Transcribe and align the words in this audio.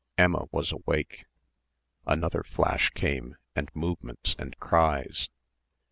Emma 0.17 0.45
was 0.51 0.71
awake. 0.71 1.25
Another 2.07 2.41
flash 2.41 2.89
came 2.89 3.35
and 3.55 3.69
movements 3.75 4.35
and 4.39 4.57
cries. 4.59 5.29